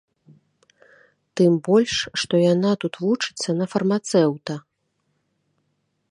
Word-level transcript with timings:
Тым 1.41 1.53
больш 1.67 1.93
што 2.21 2.33
яна 2.53 2.71
тут 2.83 2.93
вучыцца 3.05 3.49
на 3.59 3.65
фармацэўта. 3.73 4.53